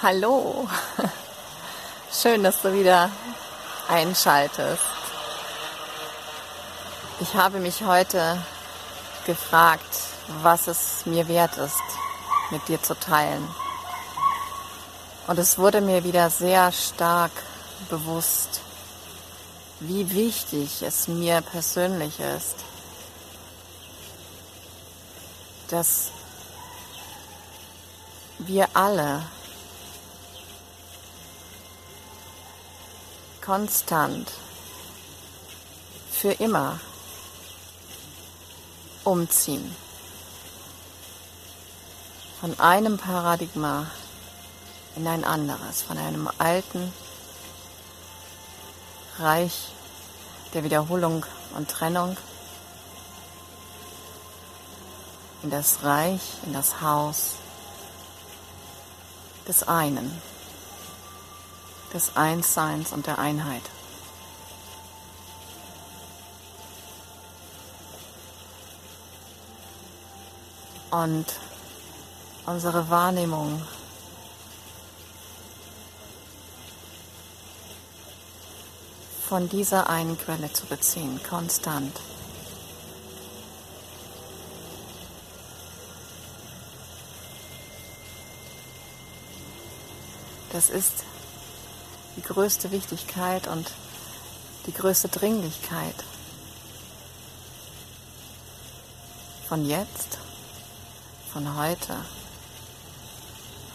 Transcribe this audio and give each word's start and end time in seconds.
Hallo. 0.00 0.68
Schön, 2.12 2.44
dass 2.44 2.62
du 2.62 2.72
wieder 2.72 3.10
einschaltest. 3.88 4.80
Ich 7.18 7.34
habe 7.34 7.58
mich 7.58 7.82
heute 7.82 8.40
gefragt, 9.26 9.98
was 10.40 10.68
es 10.68 11.04
mir 11.04 11.26
wert 11.26 11.56
ist, 11.56 11.82
mit 12.52 12.68
dir 12.68 12.80
zu 12.80 12.94
teilen. 12.94 13.44
Und 15.26 15.36
es 15.40 15.58
wurde 15.58 15.80
mir 15.80 16.04
wieder 16.04 16.30
sehr 16.30 16.70
stark 16.70 17.32
bewusst, 17.90 18.60
wie 19.80 20.12
wichtig 20.12 20.80
es 20.82 21.08
mir 21.08 21.40
persönlich 21.40 22.20
ist, 22.20 22.54
dass 25.70 26.12
wir 28.38 28.68
alle 28.74 29.24
konstant. 33.48 34.30
Für 36.10 36.32
immer. 36.32 36.80
Umziehen. 39.04 39.74
Von 42.40 42.60
einem 42.60 42.98
Paradigma 42.98 43.86
in 44.96 45.06
ein 45.06 45.24
anderes, 45.24 45.80
von 45.80 45.96
einem 45.96 46.28
alten 46.36 46.92
Reich 49.18 49.68
der 50.52 50.62
Wiederholung 50.62 51.24
und 51.56 51.70
Trennung 51.70 52.18
in 55.42 55.48
das 55.48 55.82
Reich, 55.84 56.20
in 56.44 56.52
das 56.52 56.82
Haus 56.82 57.36
des 59.46 59.66
einen 59.66 60.37
des 61.92 62.16
Einsseins 62.16 62.92
und 62.92 63.06
der 63.06 63.18
Einheit. 63.18 63.62
Und 70.90 71.26
unsere 72.46 72.88
Wahrnehmung 72.88 73.62
von 79.28 79.48
dieser 79.50 79.90
einen 79.90 80.16
Quelle 80.18 80.50
zu 80.50 80.64
beziehen, 80.64 81.20
konstant. 81.28 82.00
Das 90.50 90.70
ist 90.70 91.04
die 92.18 92.22
größte 92.22 92.72
Wichtigkeit 92.72 93.46
und 93.46 93.70
die 94.66 94.72
größte 94.72 95.06
Dringlichkeit 95.06 95.94
von 99.48 99.64
jetzt, 99.64 100.18
von 101.32 101.56
heute 101.56 101.94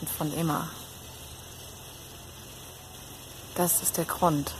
und 0.01 0.09
von 0.09 0.33
immer. 0.33 0.67
Das 3.55 3.81
ist 3.81 3.95
der 3.95 4.03
Grund, 4.03 4.51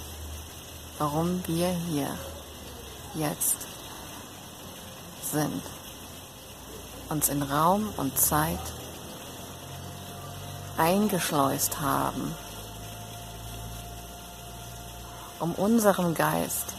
warum 0.98 1.46
wir 1.46 1.76
hier 1.92 2.18
jetzt 3.16 3.58
sind, 5.30 5.62
uns 7.10 7.28
in 7.28 7.44
Raum 7.44 7.94
und 7.98 8.18
Zeit 8.18 8.62
eingeschleust 10.78 11.82
haben 11.82 12.34
um 15.44 15.54
unserem 15.56 16.14
Geist 16.16 16.74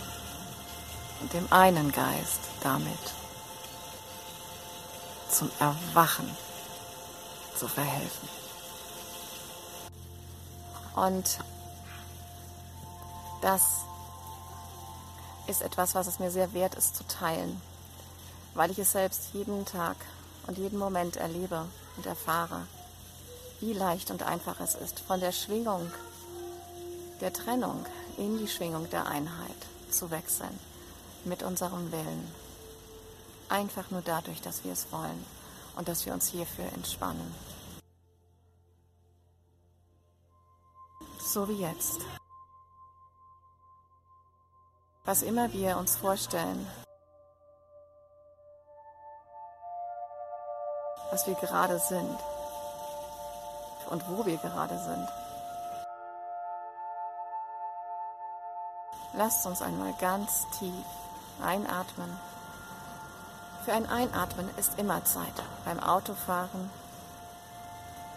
und 1.21 1.31
dem 1.35 1.47
einen 1.53 1.93
Geist 1.93 2.41
damit 2.63 2.99
zum 5.29 5.51
Erwachen 5.59 6.35
zu 7.59 7.69
verhelfen. 7.69 8.27
Und 10.97 11.41
das 13.43 13.63
ist 15.47 15.61
etwas, 15.61 15.95
was 15.95 16.07
es 16.07 16.19
mir 16.19 16.31
sehr 16.31 16.55
wert 16.55 16.75
ist 16.75 16.97
zu 16.97 17.07
teilen, 17.07 17.61
weil 18.55 18.71
ich 18.71 18.79
es 18.79 18.93
selbst 18.93 19.35
jeden 19.35 19.67
Tag 19.67 19.97
und 20.47 20.57
jeden 20.57 20.79
Moment 20.79 21.17
erlebe 21.17 21.67
und 21.99 22.07
erfahre, 22.07 22.63
wie 23.61 23.75
leicht 23.75 24.11
und 24.11 24.23
einfach 24.23 24.59
es 24.61 24.75
ist, 24.75 25.01
von 25.01 25.21
der 25.21 25.33
Schwingung 25.33 25.93
der 27.21 27.35
Trennung 27.35 27.85
in 28.17 28.39
die 28.39 28.49
Schwingung 28.49 28.89
der 28.91 29.07
Einheit 29.07 29.57
zu 29.91 30.11
wechseln 30.11 30.59
mit 31.25 31.43
unserem 31.43 31.91
Willen. 31.93 32.35
Einfach 33.49 33.91
nur 33.91 34.03
dadurch, 34.03 34.41
dass 34.41 34.65
wir 34.65 34.73
es 34.73 34.91
wollen 34.93 35.25
und 35.77 35.89
dass 35.89 36.07
wir 36.07 36.13
uns 36.13 36.29
hierfür 36.29 36.67
entspannen. 36.73 37.35
So 41.19 41.49
wie 41.49 41.61
jetzt. 41.61 42.01
Was 45.05 45.23
immer 45.23 45.53
wir 45.53 45.77
uns 45.77 45.97
vorstellen, 45.97 46.67
was 51.11 51.27
wir 51.27 51.35
gerade 51.35 51.79
sind 51.79 52.19
und 53.91 54.09
wo 54.09 54.25
wir 54.25 54.37
gerade 54.39 54.79
sind. 54.79 55.24
Lasst 59.15 59.47
uns 59.47 59.63
einmal 59.63 59.93
ganz 60.01 60.47
tief 60.59 60.85
einatmen. 61.43 62.11
Für 63.65 63.73
ein 63.73 63.87
Einatmen 63.87 64.49
ist 64.59 64.79
immer 64.79 65.05
Zeit 65.05 65.33
beim 65.65 65.81
Autofahren, 65.81 66.71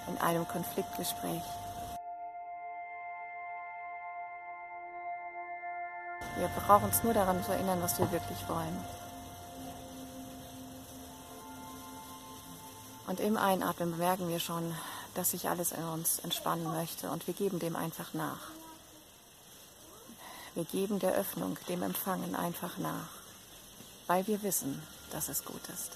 in 0.08 0.18
einem 0.18 0.48
Konfliktgespräch. 0.48 1.44
Wir 6.38 6.48
brauchen 6.50 6.86
uns 6.86 7.04
nur 7.04 7.14
daran 7.14 7.44
zu 7.44 7.52
erinnern, 7.52 7.82
was 7.82 7.98
wir 7.98 8.12
wirklich 8.12 8.48
wollen. 8.48 8.84
Und 13.08 13.20
im 13.22 13.38
Einatmen 13.38 13.92
bemerken 13.92 14.28
wir 14.30 14.40
schon, 14.40 14.76
dass 15.16 15.32
sich 15.32 15.50
alles 15.50 15.72
in 15.72 15.84
uns 15.84 16.20
entspannen 16.20 16.66
möchte 16.72 17.10
und 17.10 17.26
wir 17.26 17.34
geben 17.34 17.60
dem 17.60 17.76
einfach 17.76 18.14
nach. 18.14 18.57
Wir 20.58 20.66
geben 20.66 20.98
der 20.98 21.14
Öffnung, 21.14 21.56
dem 21.70 21.84
Empfangen 21.84 22.36
einfach 22.36 22.80
nach, 22.80 23.12
weil 24.08 24.26
wir 24.26 24.42
wissen, 24.42 24.82
dass 25.12 25.30
es 25.30 25.46
gut 25.46 25.62
ist. 25.72 25.92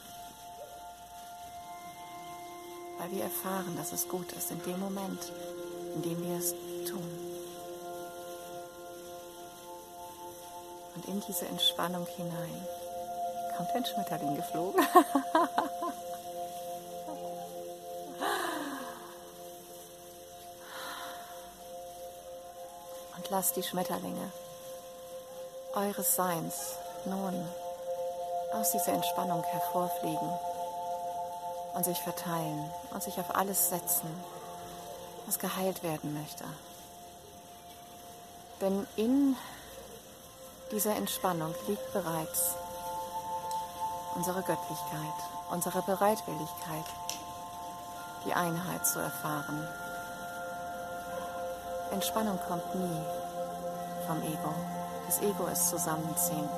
Weil 3.00 3.10
wir 3.10 3.24
erfahren, 3.24 3.76
dass 3.76 3.92
es 3.92 4.08
gut 4.08 4.32
ist 4.34 4.52
in 4.52 4.62
dem 4.62 4.80
Moment, 4.80 5.32
in 5.96 6.04
dem 6.04 6.24
wir 6.24 6.38
es 6.38 6.52
tun. 6.88 7.02
Und 10.94 11.08
in 11.08 11.24
diese 11.28 11.48
Entspannung 11.48 12.06
hinein 12.16 12.68
kommt 13.58 13.72
ein 13.72 13.84
Schmetterling 13.84 14.36
geflogen. 14.36 14.86
Und 23.18 23.28
lass 23.32 23.54
die 23.54 23.64
Schmetterlinge 23.64 24.32
eures 25.74 26.16
Seins 26.16 26.76
nun 27.06 27.48
aus 28.54 28.72
dieser 28.72 28.94
Entspannung 28.94 29.44
hervorfliegen 29.44 30.30
und 31.74 31.86
sich 31.86 31.98
verteilen 32.00 32.70
und 32.94 33.02
sich 33.02 33.18
auf 33.20 33.36
alles 33.36 33.70
setzen, 33.70 34.10
was 35.26 35.40
geheilt 35.40 35.84
werden 35.84 36.14
möchte. 36.14 36.44
Denn 38.60 38.86
in 38.96 39.36
dieser 40.72 40.96
Entspannung 40.96 41.56
liegt 41.68 41.94
bereits 41.94 42.56
unsere 44.16 44.42
Göttlichkeit, 44.42 45.18
unsere 45.50 45.82
Bereitwilligkeit, 45.82 46.86
die 48.26 48.34
Einheit 48.34 48.86
zu 48.86 49.00
erfahren. 49.00 49.68
Entspannung 51.92 52.40
kommt 52.48 52.76
nie 52.76 53.02
vom 54.08 54.22
Ego. 54.22 54.81
Das 55.08 55.22
Ego 55.22 55.48
ist 55.48 55.70
Zusammenziehen. 55.70 56.50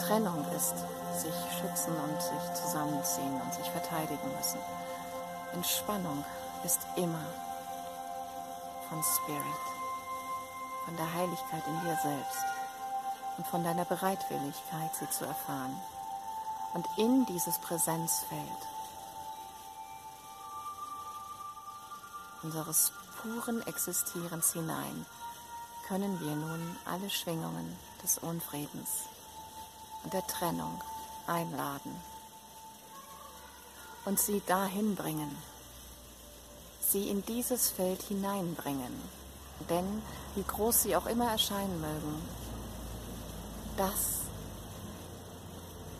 Trennung 0.00 0.44
ist 0.56 0.74
sich 1.18 1.34
schützen 1.58 1.94
und 1.96 2.22
sich 2.22 2.62
zusammenziehen 2.62 3.40
und 3.40 3.54
sich 3.54 3.68
verteidigen 3.70 4.36
müssen. 4.36 4.60
Entspannung 5.52 6.24
ist 6.64 6.80
immer 6.96 7.24
von 8.88 9.02
Spirit, 9.02 9.64
von 10.84 10.96
der 10.96 11.12
Heiligkeit 11.14 11.62
in 11.66 11.80
dir 11.80 11.98
selbst 12.02 12.44
und 13.36 13.46
von 13.46 13.64
deiner 13.64 13.84
Bereitwilligkeit, 13.84 14.94
sie 14.98 15.08
zu 15.10 15.24
erfahren. 15.24 15.80
Und 16.74 16.86
in 16.96 17.24
dieses 17.26 17.58
Präsenzfeld 17.58 18.40
unseres 22.42 22.92
puren 23.20 23.66
Existierens 23.66 24.52
hinein 24.52 25.06
können 25.88 26.20
wir 26.20 26.36
nun 26.36 26.76
alle 26.84 27.08
Schwingungen 27.08 27.74
des 28.02 28.18
Unfriedens 28.18 29.04
und 30.04 30.12
der 30.12 30.26
Trennung 30.26 30.82
einladen 31.26 31.96
und 34.04 34.20
sie 34.20 34.42
dahin 34.46 34.94
bringen, 34.94 35.34
sie 36.80 37.08
in 37.08 37.24
dieses 37.24 37.70
Feld 37.70 38.02
hineinbringen. 38.02 38.92
Denn 39.70 40.02
wie 40.34 40.42
groß 40.42 40.82
sie 40.82 40.94
auch 40.94 41.06
immer 41.06 41.30
erscheinen 41.30 41.80
mögen, 41.80 42.22
das 43.76 44.18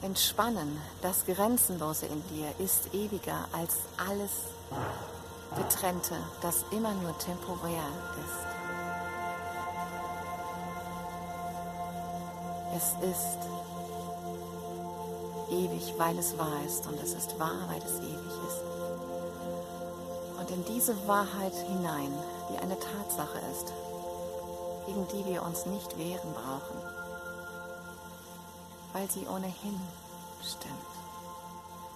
Entspannen, 0.03 0.81
das 1.01 1.25
Grenzenlose 1.25 2.07
in 2.07 2.23
dir 2.29 2.53
ist 2.59 2.95
ewiger 2.95 3.49
als 3.53 3.77
alles 3.97 4.31
Getrennte, 5.57 6.15
das 6.43 6.65
immer 6.71 6.93
nur 6.95 7.19
temporär 7.19 7.89
ist. 8.25 8.58
Es 12.77 12.93
ist 13.03 13.39
ewig, 15.51 15.95
weil 15.97 16.19
es 16.19 16.37
wahr 16.37 16.63
ist 16.67 16.87
und 16.87 17.01
es 17.03 17.15
ist 17.15 17.39
wahr, 17.39 17.67
weil 17.69 17.83
es 17.83 17.99
ewig 17.99 18.33
ist. 18.47 18.63
Und 20.39 20.51
in 20.51 20.65
diese 20.75 20.95
Wahrheit 21.09 21.55
hinein, 21.55 22.13
die 22.51 22.59
eine 22.59 22.79
Tatsache 22.79 23.39
ist, 23.53 23.73
gegen 24.87 25.07
die 25.09 25.25
wir 25.31 25.43
uns 25.43 25.67
nicht 25.67 25.99
wehren 25.99 26.33
brauchen, 26.33 26.83
weil 28.93 29.11
sie 29.11 29.27
ohnehin 29.27 29.81
stimmt, 30.43 30.73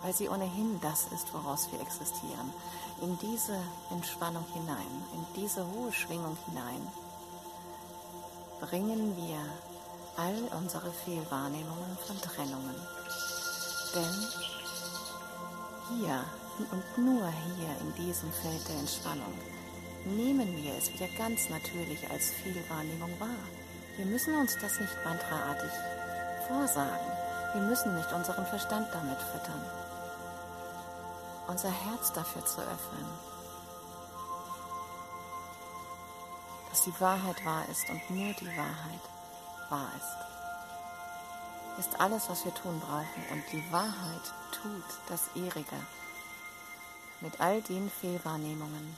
weil 0.03 0.13
sie 0.13 0.29
ohnehin 0.29 0.81
das 0.81 1.07
ist, 1.15 1.33
woraus 1.33 1.71
wir 1.71 1.81
existieren, 1.81 2.53
in 3.01 3.19
diese 3.19 3.59
Entspannung 3.91 4.45
hinein, 4.53 5.05
in 5.15 5.43
diese 5.43 5.65
hohe 5.73 5.93
Schwingung 5.93 6.37
hinein, 6.47 6.87
bringen 8.61 9.17
wir 9.17 9.39
all 10.17 10.59
unsere 10.59 10.91
Fehlwahrnehmungen 10.93 11.97
von 12.07 12.21
Trennungen 12.21 12.77
denn 13.95 14.29
hier 15.91 16.25
und 16.71 16.99
nur 16.99 17.29
hier 17.29 17.77
in 17.81 17.95
diesem 17.95 18.33
Feld 18.33 18.69
der 18.69 18.77
Entspannung 18.77 19.35
nehmen 20.05 20.57
wir 20.63 20.75
es 20.77 20.93
wieder 20.93 21.09
ganz 21.19 21.49
natürlich 21.49 22.09
als 22.11 22.31
Fehlwahrnehmung 22.31 23.11
wahr. 23.21 23.29
Wir 23.97 24.07
müssen 24.07 24.35
uns 24.35 24.57
das 24.61 24.81
nicht 24.81 24.97
mantraartig 25.05 25.71
vorsagen. 26.49 27.07
Wir 27.53 27.63
müssen 27.63 27.95
nicht 27.95 28.13
unseren 28.13 28.47
Verstand 28.47 28.89
damit 28.93 29.19
füttern. 29.19 29.65
Unser 31.47 31.71
Herz 31.71 32.13
dafür 32.13 32.45
zu 32.45 32.61
öffnen, 32.61 33.07
dass 36.71 36.85
die 36.85 37.01
Wahrheit 37.01 37.45
wahr 37.45 37.65
ist 37.71 37.89
und 37.91 38.11
nur 38.11 38.33
die 38.35 38.57
Wahrheit 38.57 39.01
wahr 39.73 39.91
ist 39.97 40.23
ist 41.79 42.01
alles, 42.01 42.29
was 42.29 42.45
wir 42.45 42.55
tun 42.55 42.81
brauchen. 42.81 43.25
Und 43.31 43.43
die 43.53 43.73
Wahrheit 43.73 44.33
tut 44.51 44.85
das 45.09 45.31
Ihrige 45.35 45.77
mit 47.21 47.41
all 47.41 47.63
den 47.63 47.91
Fehlwahrnehmungen, 47.91 48.97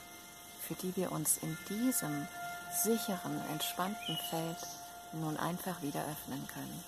für 0.61 0.73
die 0.75 0.95
wir 0.95 1.11
uns 1.11 1.37
in 1.37 1.57
diesem 1.69 2.27
sicheren, 2.83 3.41
entspannten 3.51 4.17
Feld 4.29 4.57
nun 5.13 5.37
einfach 5.37 5.81
wieder 5.81 6.01
öffnen 6.01 6.45
können. 6.47 6.83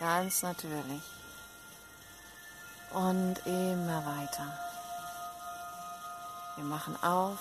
Ganz 0.00 0.42
natürlich. 0.42 1.02
Und 2.92 3.38
immer 3.46 4.04
weiter. 4.04 4.58
Wir 6.56 6.64
machen 6.64 6.96
auf, 7.02 7.38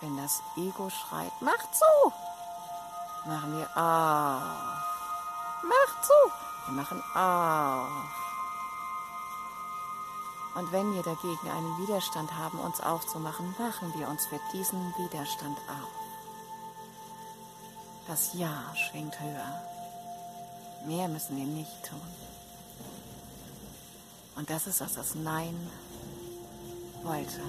wenn 0.00 0.16
das 0.16 0.40
Ego 0.56 0.90
schreit, 0.90 1.32
macht 1.40 1.74
zu! 1.74 2.31
Machen 3.24 3.56
wir 3.56 3.66
auf. 3.76 4.42
Mach 5.62 6.02
zu. 6.02 6.12
Wir 6.66 6.74
machen 6.74 7.02
auf. 7.14 8.22
Und 10.54 10.70
wenn 10.72 10.92
wir 10.92 11.02
dagegen 11.02 11.50
einen 11.50 11.78
Widerstand 11.78 12.36
haben, 12.36 12.58
uns 12.58 12.80
aufzumachen, 12.80 13.54
machen 13.58 13.92
wir 13.96 14.08
uns 14.08 14.26
für 14.26 14.40
diesen 14.52 14.94
Widerstand 14.98 15.56
auf. 15.68 15.88
Das 18.06 18.34
Ja 18.34 18.64
schwingt 18.74 19.18
höher. 19.20 19.62
Mehr 20.84 21.08
müssen 21.08 21.36
wir 21.36 21.46
nicht 21.46 21.84
tun. 21.84 22.00
Und 24.34 24.50
das 24.50 24.66
ist, 24.66 24.80
was 24.80 24.94
das 24.94 25.14
Nein 25.14 25.70
wollte. 27.02 27.40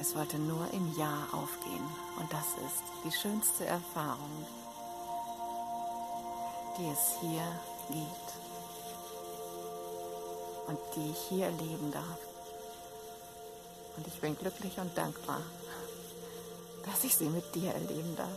Es 0.00 0.14
wollte 0.14 0.38
nur 0.38 0.66
im 0.72 0.96
Ja 0.96 1.26
aufgehen. 1.32 1.84
Und 2.18 2.32
das 2.32 2.46
ist 2.64 2.82
die 3.04 3.10
schönste 3.10 3.66
Erfahrung, 3.66 4.46
die 6.78 6.86
es 6.88 7.16
hier 7.20 7.42
gibt 7.88 8.38
und 10.68 10.78
die 10.94 11.10
ich 11.10 11.18
hier 11.28 11.46
erleben 11.46 11.90
darf. 11.90 12.18
Und 13.96 14.06
ich 14.06 14.20
bin 14.20 14.38
glücklich 14.38 14.78
und 14.78 14.96
dankbar, 14.96 15.42
dass 16.84 17.02
ich 17.02 17.16
sie 17.16 17.28
mit 17.28 17.54
dir 17.54 17.72
erleben 17.72 18.16
darf. 18.16 18.28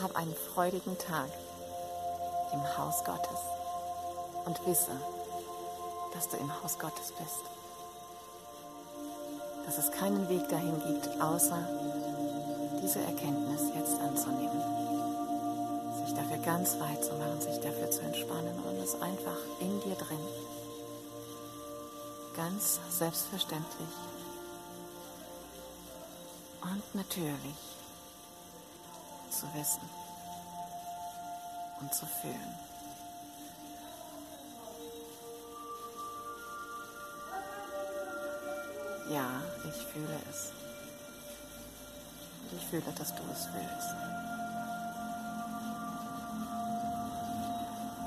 Hab 0.00 0.14
einen 0.14 0.34
freudigen 0.34 0.96
Tag 0.98 1.28
im 2.52 2.78
Haus 2.78 3.04
Gottes 3.04 3.40
und 4.44 4.64
wisse, 4.66 5.00
dass 6.12 6.28
du 6.28 6.36
im 6.36 6.62
Haus 6.62 6.78
Gottes 6.78 7.12
bist. 7.18 7.63
Dass 9.66 9.78
es 9.78 9.90
keinen 9.90 10.28
Weg 10.28 10.48
dahin 10.48 10.80
gibt, 10.86 11.20
außer 11.20 11.58
diese 12.82 13.00
Erkenntnis 13.00 13.62
jetzt 13.76 13.98
anzunehmen 14.00 14.84
sich 16.04 16.14
dafür 16.14 16.38
ganz 16.38 16.78
weit 16.80 17.02
zu 17.02 17.14
machen, 17.14 17.40
sich 17.40 17.58
dafür 17.60 17.90
zu 17.90 18.00
entspannen 18.02 18.58
und 18.64 18.76
es 18.76 19.00
einfach 19.00 19.38
in 19.60 19.80
dir 19.80 19.94
drin 19.94 20.18
ganz 22.36 22.80
selbstverständlich 22.90 23.88
und 26.62 26.94
natürlich 26.94 27.56
zu 29.30 29.46
wissen 29.54 29.88
und 31.80 31.94
zu 31.94 32.06
fühlen. 32.06 32.73
Ja, 39.10 39.42
ich 39.68 39.86
fühle 39.86 40.18
es. 40.30 40.52
Ich 42.56 42.66
fühle, 42.66 42.92
dass 42.96 43.14
du 43.14 43.22
es 43.32 43.46
fühlst. 43.46 43.94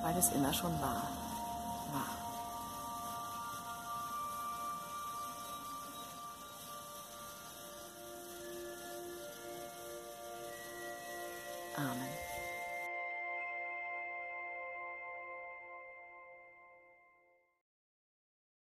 weil 0.08 0.18
es 0.18 0.32
immer 0.32 0.54
schon 0.54 0.72
war. 0.80 1.17